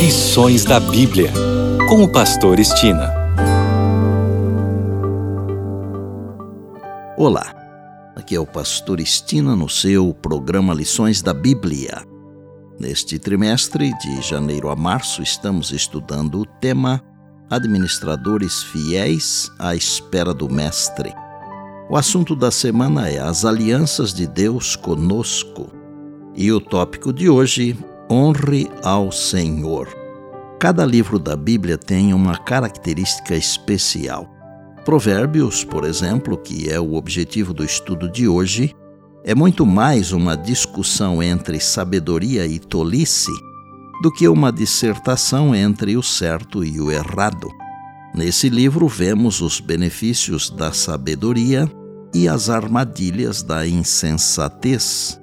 [0.00, 1.30] Lições da Bíblia,
[1.86, 3.12] com o Pastor Estina.
[7.18, 7.54] Olá,
[8.16, 12.02] aqui é o Pastor Estina no seu programa Lições da Bíblia.
[12.78, 17.02] Neste trimestre, de janeiro a março, estamos estudando o tema
[17.50, 21.12] Administradores Fiéis à Espera do Mestre.
[21.90, 25.70] O assunto da semana é as alianças de Deus conosco.
[26.34, 27.76] E o tópico de hoje
[28.12, 29.86] Honre ao Senhor.
[30.58, 34.28] Cada livro da Bíblia tem uma característica especial.
[34.84, 38.74] Provérbios, por exemplo, que é o objetivo do estudo de hoje,
[39.24, 43.30] é muito mais uma discussão entre sabedoria e tolice
[44.02, 47.48] do que uma dissertação entre o certo e o errado.
[48.12, 51.70] Nesse livro vemos os benefícios da sabedoria
[52.12, 55.20] e as armadilhas da insensatez.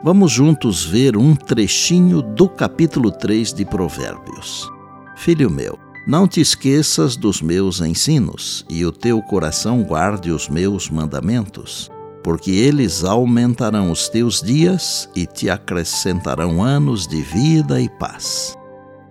[0.00, 4.70] Vamos juntos ver um trechinho do capítulo 3 de Provérbios.
[5.16, 10.88] Filho meu, não te esqueças dos meus ensinos, e o teu coração guarde os meus
[10.88, 11.90] mandamentos,
[12.22, 18.56] porque eles aumentarão os teus dias e te acrescentarão anos de vida e paz.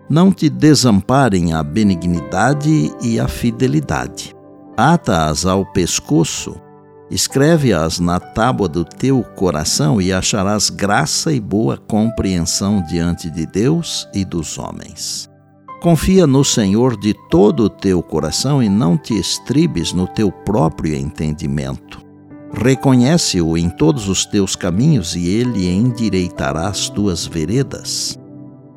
[0.10, 4.34] Não te desamparem a benignidade e a fidelidade.
[4.78, 6.56] Ata-as ao pescoço
[7.10, 14.08] Escreve-as na tábua do teu coração e acharás graça e boa compreensão diante de Deus
[14.14, 15.30] e dos homens.
[15.82, 20.96] Confia no Senhor de todo o teu coração e não te estribes no teu próprio
[20.96, 22.06] entendimento.
[22.52, 28.18] Reconhece-o em todos os teus caminhos e ele endireitará as tuas veredas.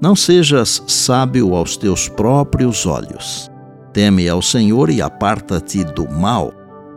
[0.01, 3.51] Não sejas sábio aos teus próprios olhos.
[3.93, 6.53] Teme ao Senhor e aparta-te do mal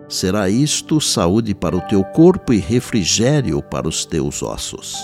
[0.07, 4.95] será isto saúde para o teu corpo e refrigério para os teus ossos.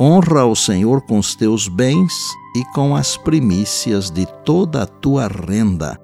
[0.00, 2.12] Honra ao Senhor com os teus bens
[2.56, 5.98] e com as primícias de toda a tua renda,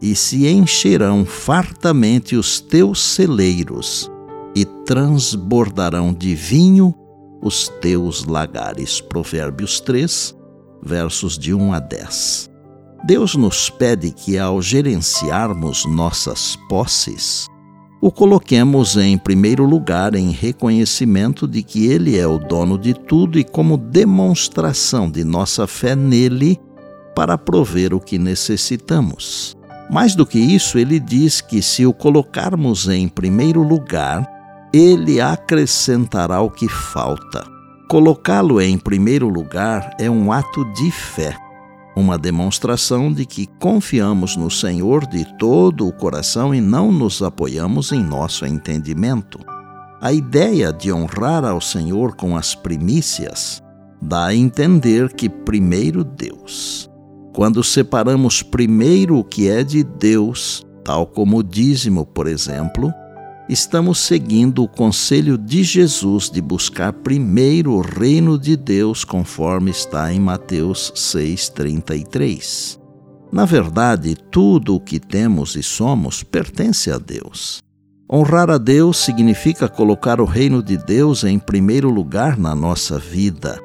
[0.00, 4.10] e se encherão fartamente os teus celeiros,
[4.54, 6.94] e transbordarão de vinho
[7.42, 9.00] os teus lagares.
[9.00, 10.34] Provérbios 3,
[10.82, 12.50] versos de 1 a 10.
[13.04, 17.46] Deus nos pede que, ao gerenciarmos nossas posses,
[18.00, 23.38] o coloquemos em primeiro lugar em reconhecimento de que Ele é o dono de tudo
[23.38, 26.60] e como demonstração de nossa fé nele
[27.14, 29.56] para prover o que necessitamos.
[29.90, 34.26] Mais do que isso, ele diz que se o colocarmos em primeiro lugar,
[34.72, 37.46] ele acrescentará o que falta.
[37.88, 41.36] Colocá-lo em primeiro lugar é um ato de fé
[41.96, 47.90] uma demonstração de que confiamos no Senhor de todo o coração e não nos apoiamos
[47.90, 49.38] em nosso entendimento.
[49.98, 53.62] A ideia de honrar ao Senhor com as primícias
[54.00, 56.90] dá a entender que primeiro Deus.
[57.32, 62.92] Quando separamos primeiro o que é de Deus, tal como o dízimo, por exemplo,
[63.48, 70.12] estamos seguindo o conselho de Jesus de buscar primeiro o reino de Deus, conforme está
[70.12, 72.78] em Mateus 6,33.
[73.32, 77.58] Na verdade, tudo o que temos e somos pertence a Deus.
[78.10, 83.60] Honrar a Deus significa colocar o reino de Deus em primeiro lugar na nossa vida.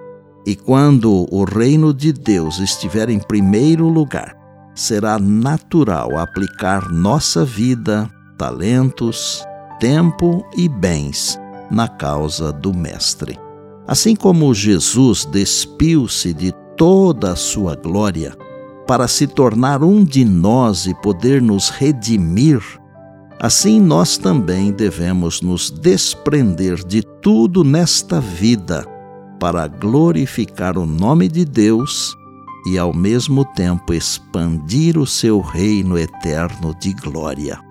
[0.46, 4.36] E quando o reino de Deus estiver em primeiro lugar,
[4.74, 9.46] será natural aplicar nossa vida, talentos,
[9.82, 11.40] tempo e bens
[11.72, 13.40] na causa do Mestre.
[13.88, 18.38] Assim como Jesus despiu-se de toda a sua glória
[18.88, 22.62] para se tornar um de nós e poder nos redimir,
[23.40, 28.86] assim nós também devemos nos desprender de tudo nesta vida
[29.40, 32.16] para glorificar o nome de Deus
[32.68, 37.71] e ao mesmo tempo expandir o seu reino eterno de glória.